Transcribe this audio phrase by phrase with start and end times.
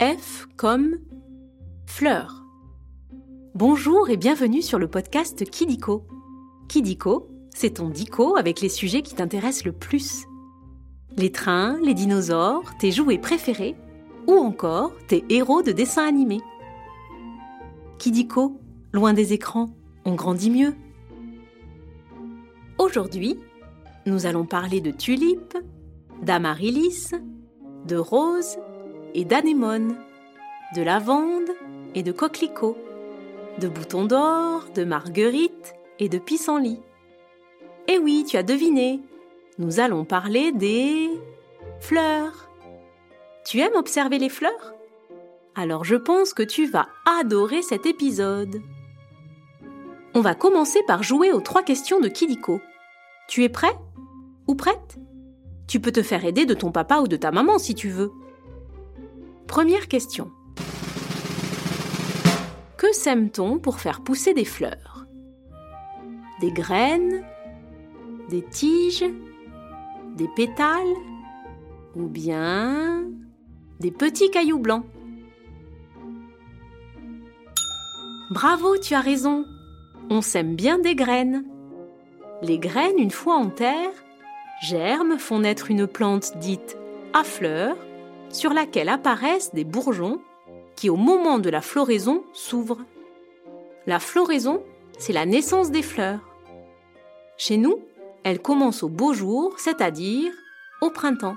[0.00, 0.98] F comme
[1.84, 2.44] fleur.
[3.56, 6.06] Bonjour et bienvenue sur le podcast Kidiko.
[6.68, 10.26] Kidiko, c'est ton dico avec les sujets qui t'intéressent le plus.
[11.16, 13.74] Les trains, les dinosaures, tes jouets préférés
[14.28, 16.42] ou encore tes héros de dessins animés.
[17.98, 18.56] Kidiko,
[18.92, 19.70] loin des écrans,
[20.04, 20.76] on grandit mieux.
[22.78, 23.36] Aujourd'hui,
[24.06, 25.58] nous allons parler de tulipes,
[26.22, 27.10] d'amaryllis,
[27.84, 28.58] de roses
[29.14, 29.96] et d'anémones,
[30.76, 31.50] de lavande
[31.94, 32.78] et de coquelicots,
[33.58, 36.80] de boutons d'or, de marguerites et de pissenlits.
[37.88, 39.00] Eh oui, tu as deviné,
[39.58, 41.10] nous allons parler des
[41.80, 42.48] fleurs.
[43.44, 44.74] Tu aimes observer les fleurs?
[45.54, 46.88] Alors je pense que tu vas
[47.20, 48.60] adorer cet épisode.
[50.14, 52.60] On va commencer par jouer aux trois questions de Kidiko.
[53.26, 53.74] Tu es prêt?
[54.46, 54.98] Ou prête?
[55.66, 58.12] Tu peux te faire aider de ton papa ou de ta maman si tu veux.
[59.48, 60.30] Première question.
[62.76, 65.06] Que sème-t-on pour faire pousser des fleurs?
[66.40, 67.24] Des graines?
[68.28, 69.06] Des tiges?
[70.16, 70.94] Des pétales?
[71.96, 73.06] Ou bien
[73.80, 74.84] des petits cailloux blancs?
[78.30, 79.46] Bravo, tu as raison.
[80.10, 81.44] On sème bien des graines.
[82.42, 83.92] Les graines, une fois en terre,
[84.62, 86.76] germent, font naître une plante dite
[87.14, 87.78] à fleurs
[88.30, 90.20] sur laquelle apparaissent des bourgeons
[90.76, 92.84] qui, au moment de la floraison, s'ouvrent.
[93.86, 94.62] La floraison,
[94.98, 96.20] c'est la naissance des fleurs.
[97.36, 97.78] Chez nous,
[98.24, 100.32] elle commence au beau jour, c'est-à-dire
[100.80, 101.36] au printemps.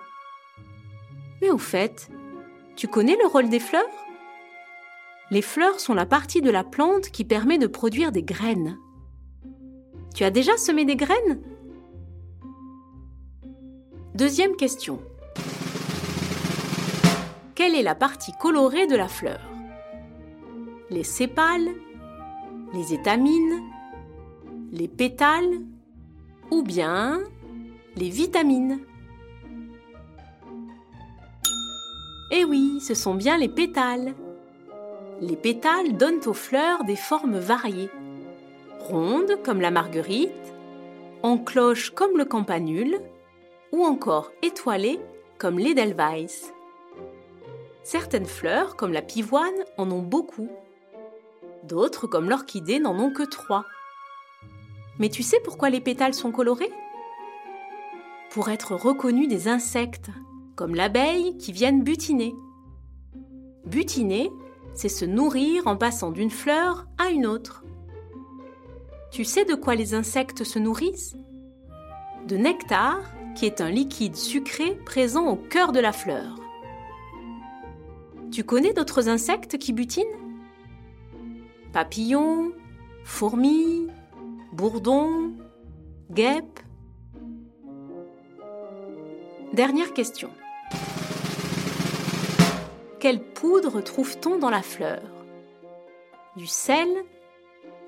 [1.41, 2.09] Mais au fait,
[2.75, 3.83] tu connais le rôle des fleurs?
[5.31, 8.77] Les fleurs sont la partie de la plante qui permet de produire des graines.
[10.13, 11.41] Tu as déjà semé des graines?
[14.13, 14.99] Deuxième question.
[17.63, 19.39] Quelle est la partie colorée de la fleur
[20.89, 21.69] Les sépales
[22.73, 23.61] Les étamines
[24.71, 25.61] Les pétales
[26.49, 27.21] Ou bien
[27.95, 28.79] les vitamines
[32.31, 34.15] Eh oui, ce sont bien les pétales.
[35.19, 37.91] Les pétales donnent aux fleurs des formes variées.
[38.79, 40.31] Rondes comme la marguerite,
[41.21, 42.99] en cloche comme le campanule,
[43.71, 44.99] ou encore étoilées
[45.37, 46.51] comme l'Edelweiss.
[47.83, 50.49] Certaines fleurs, comme la pivoine, en ont beaucoup.
[51.63, 53.65] D'autres, comme l'orchidée, n'en ont que trois.
[54.99, 56.71] Mais tu sais pourquoi les pétales sont colorés?
[58.29, 60.09] Pour être reconnus des insectes,
[60.55, 62.35] comme l'abeille qui viennent butiner.
[63.65, 64.31] Butiner,
[64.73, 67.63] c'est se nourrir en passant d'une fleur à une autre.
[69.11, 71.15] Tu sais de quoi les insectes se nourrissent?
[72.27, 72.99] De nectar,
[73.35, 76.40] qui est un liquide sucré présent au cœur de la fleur.
[78.31, 80.05] Tu connais d'autres insectes qui butinent?
[81.73, 82.53] Papillons,
[83.03, 83.87] fourmis,
[84.53, 85.33] bourdons,
[86.11, 86.61] guêpes?
[89.51, 90.29] Dernière question.
[93.01, 95.01] Quelle poudre trouve-t-on dans la fleur?
[96.37, 96.87] Du sel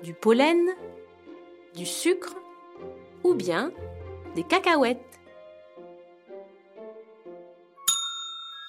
[0.02, 0.68] Du pollen
[1.74, 2.34] Du sucre
[3.22, 3.72] Ou bien
[4.34, 5.00] des cacahuètes?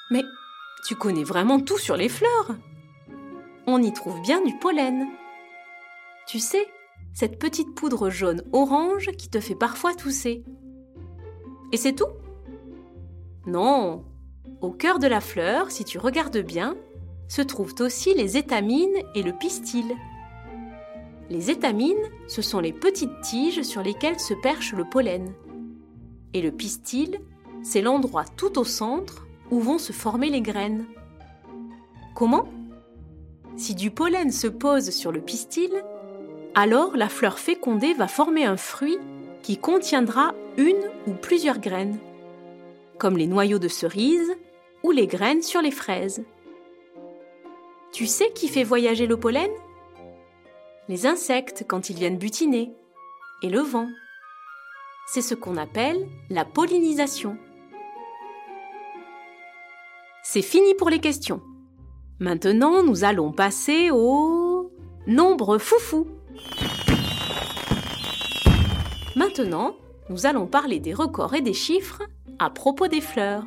[0.09, 0.23] Mais
[0.85, 2.55] tu connais vraiment tout sur les fleurs.
[3.65, 5.07] On y trouve bien du pollen.
[6.27, 6.67] Tu sais,
[7.13, 10.43] cette petite poudre jaune orange qui te fait parfois tousser.
[11.71, 12.11] Et c'est tout?
[13.47, 14.05] Non.
[14.61, 16.75] Au cœur de la fleur, si tu regardes bien,
[17.27, 19.95] se trouvent aussi les étamines et le pistil.
[21.31, 21.95] Les étamines,
[22.27, 25.33] ce sont les petites tiges sur lesquelles se perche le pollen.
[26.33, 27.19] Et le pistil,
[27.63, 30.85] c'est l'endroit tout au centre où vont se former les graines?
[32.13, 32.47] Comment?
[33.57, 35.71] Si du pollen se pose sur le pistil,
[36.55, 38.97] alors la fleur fécondée va former un fruit
[39.43, 41.99] qui contiendra une ou plusieurs graines,
[42.97, 44.33] comme les noyaux de cerise
[44.83, 46.23] ou les graines sur les fraises.
[47.91, 49.51] Tu sais qui fait voyager le pollen?
[50.89, 52.71] Les insectes quand ils viennent butiner,
[53.41, 53.87] et le vent.
[55.07, 57.37] C'est ce qu'on appelle la pollinisation.
[60.35, 61.39] C'est fini pour les questions.
[62.19, 64.69] Maintenant, nous allons passer au
[65.07, 66.07] nombre foufou.
[69.15, 69.77] Maintenant,
[70.09, 72.03] nous allons parler des records et des chiffres
[72.37, 73.45] à propos des fleurs.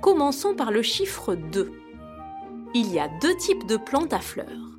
[0.00, 1.72] Commençons par le chiffre 2.
[2.76, 4.78] Il y a deux types de plantes à fleurs.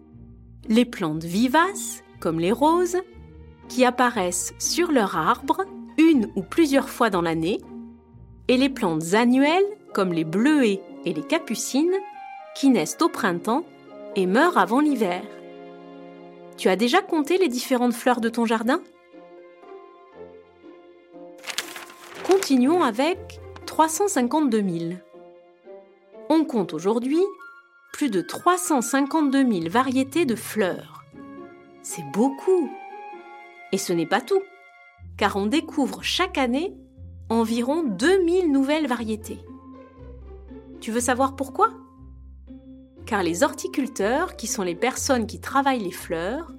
[0.70, 3.02] Les plantes vivaces, comme les roses,
[3.68, 5.66] qui apparaissent sur leur arbre
[5.98, 7.60] une ou plusieurs fois dans l'année,
[8.48, 11.96] et les plantes annuelles, comme les bleuets et les capucines,
[12.56, 13.66] qui naissent au printemps
[14.16, 15.24] et meurent avant l'hiver.
[16.58, 18.82] Tu as déjà compté les différentes fleurs de ton jardin?
[22.28, 24.94] Continuons avec 352 000.
[26.30, 27.22] On compte aujourd'hui
[27.94, 31.04] plus de 352 000 variétés de fleurs.
[31.82, 32.70] C'est beaucoup.
[33.72, 34.42] Et ce n'est pas tout,
[35.18, 36.74] car on découvre chaque année
[37.30, 39.40] environ 2000 nouvelles variétés.
[40.82, 41.70] Tu veux savoir pourquoi?
[43.06, 46.52] Car les horticulteurs, qui sont les personnes qui travaillent les fleurs,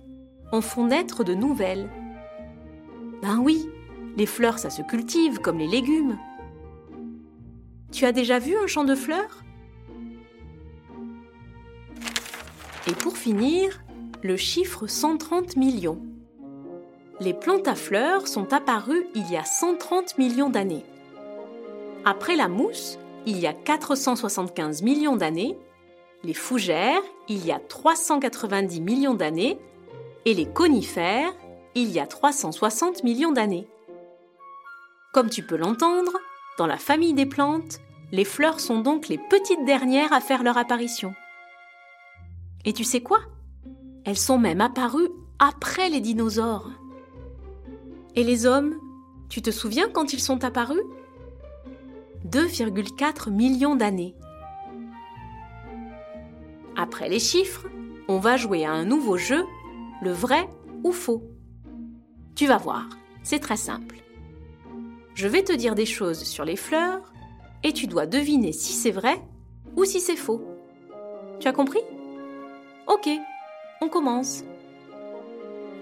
[0.52, 1.90] en font naître de nouvelles.
[3.20, 3.68] Ben oui,
[4.16, 6.18] les fleurs, ça se cultive comme les légumes.
[7.90, 9.42] Tu as déjà vu un champ de fleurs?
[12.86, 13.82] Et pour finir,
[14.22, 16.00] le chiffre 130 millions.
[17.18, 20.84] Les plantes à fleurs sont apparues il y a 130 millions d'années.
[22.04, 25.56] Après la mousse, il y a 475 millions d'années,
[26.24, 29.58] les fougères, il y a 390 millions d'années,
[30.24, 31.32] et les conifères,
[31.74, 33.66] il y a 360 millions d'années.
[35.12, 36.12] Comme tu peux l'entendre,
[36.58, 37.80] dans la famille des plantes,
[38.12, 41.14] les fleurs sont donc les petites dernières à faire leur apparition.
[42.64, 43.20] Et tu sais quoi?
[44.04, 45.08] Elles sont même apparues
[45.38, 46.70] après les dinosaures.
[48.14, 48.74] Et les hommes,
[49.28, 50.82] tu te souviens quand ils sont apparus?
[52.26, 54.14] 2,4 millions d'années.
[56.76, 57.66] Après les chiffres,
[58.08, 59.44] on va jouer à un nouveau jeu,
[60.00, 60.48] le vrai
[60.84, 61.22] ou faux.
[62.34, 62.88] Tu vas voir,
[63.22, 63.96] c'est très simple.
[65.14, 67.12] Je vais te dire des choses sur les fleurs
[67.62, 69.20] et tu dois deviner si c'est vrai
[69.76, 70.42] ou si c'est faux.
[71.40, 71.82] Tu as compris?
[72.86, 73.08] Ok,
[73.80, 74.44] on commence.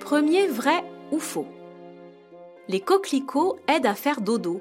[0.00, 0.82] Premier vrai
[1.12, 1.46] ou faux
[2.68, 4.60] Les coquelicots aident à faire dodo.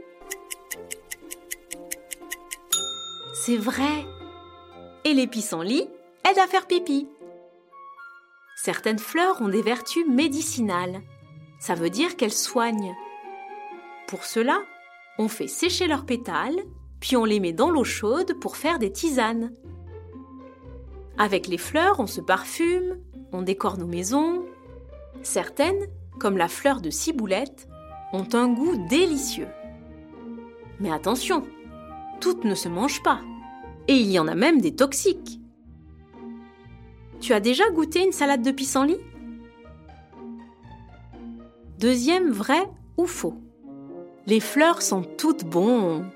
[3.49, 4.05] C'est vrai.
[5.05, 5.89] Et les pissenlits
[6.23, 7.07] aident à faire pipi.
[8.55, 11.01] Certaines fleurs ont des vertus médicinales.
[11.59, 12.95] Ça veut dire qu'elles soignent.
[14.07, 14.59] Pour cela,
[15.17, 16.59] on fait sécher leurs pétales,
[16.99, 19.51] puis on les met dans l'eau chaude pour faire des tisanes.
[21.17, 22.99] Avec les fleurs, on se parfume,
[23.31, 24.45] on décore nos maisons.
[25.23, 25.87] Certaines,
[26.19, 27.67] comme la fleur de ciboulette,
[28.13, 29.49] ont un goût délicieux.
[30.79, 31.47] Mais attention,
[32.21, 33.21] toutes ne se mangent pas.
[33.89, 35.39] Et il y en a même des toxiques.
[37.19, 38.99] Tu as déjà goûté une salade de pissenlit?
[41.79, 43.33] Deuxième vrai ou faux?
[44.27, 46.07] Les fleurs sont toutes bonnes.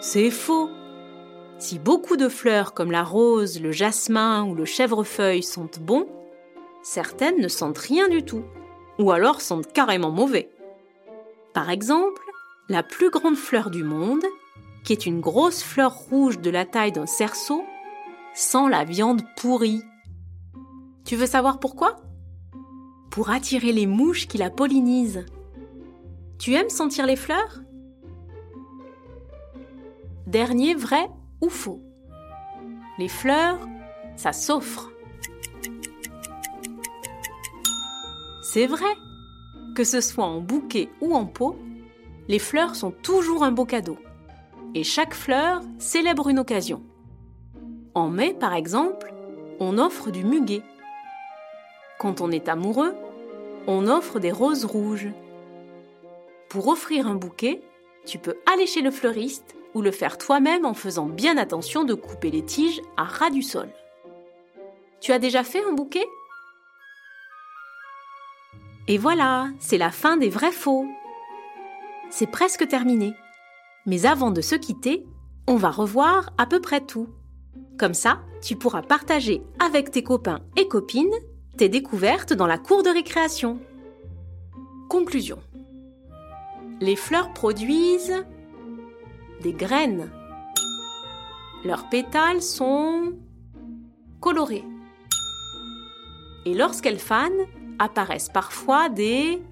[0.00, 0.70] C'est faux.
[1.58, 6.08] Si beaucoup de fleurs comme la rose, le jasmin ou le chèvrefeuille sont bons,
[6.82, 8.44] certaines ne sentent rien du tout,
[8.98, 10.48] ou alors sentent carrément mauvais.
[11.52, 12.22] Par exemple,
[12.68, 14.24] la plus grande fleur du monde,
[14.84, 17.64] qui est une grosse fleur rouge de la taille d'un cerceau,
[18.34, 19.82] sent la viande pourrie.
[21.04, 21.96] Tu veux savoir pourquoi?
[23.10, 25.26] Pour attirer les mouches qui la pollinisent.
[26.38, 27.60] Tu aimes sentir les fleurs?
[30.26, 31.10] Dernier vrai
[31.40, 31.82] ou faux
[32.98, 33.68] Les fleurs,
[34.16, 34.90] ça s'offre.
[38.42, 38.84] C'est vrai.
[39.74, 41.58] Que ce soit en bouquet ou en pot,
[42.32, 43.98] les fleurs sont toujours un beau cadeau.
[44.74, 46.82] Et chaque fleur célèbre une occasion.
[47.94, 49.12] En mai, par exemple,
[49.60, 50.62] on offre du muguet.
[51.98, 52.94] Quand on est amoureux,
[53.66, 55.10] on offre des roses rouges.
[56.48, 57.60] Pour offrir un bouquet,
[58.06, 61.92] tu peux aller chez le fleuriste ou le faire toi-même en faisant bien attention de
[61.92, 63.68] couper les tiges à ras du sol.
[65.02, 66.06] Tu as déjà fait un bouquet?
[68.88, 70.86] Et voilà, c'est la fin des vrais faux.
[72.14, 73.14] C'est presque terminé.
[73.86, 75.06] Mais avant de se quitter,
[75.48, 77.08] on va revoir à peu près tout.
[77.78, 81.14] Comme ça, tu pourras partager avec tes copains et copines
[81.56, 83.60] tes découvertes dans la cour de récréation.
[84.90, 85.38] Conclusion.
[86.82, 88.24] Les fleurs produisent
[89.40, 90.10] des graines.
[91.64, 93.14] Leurs pétales sont
[94.20, 94.64] colorés.
[96.44, 97.46] Et lorsqu'elles fanent,
[97.78, 99.42] apparaissent parfois des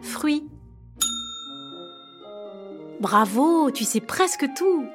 [0.00, 0.48] fruits.
[3.04, 4.86] Bravo, tu sais presque tout.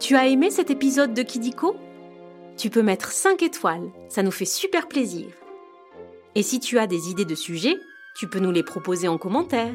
[0.00, 1.76] Tu as aimé cet épisode de Kidiko?
[2.56, 5.28] Tu peux mettre 5 étoiles, ça nous fait super plaisir.
[6.34, 7.78] Et si tu as des idées de sujets,
[8.16, 9.72] tu peux nous les proposer en commentaire.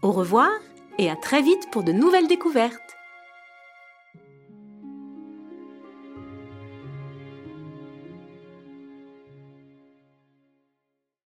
[0.00, 0.48] Au revoir
[0.96, 2.85] et à très vite pour de nouvelles découvertes.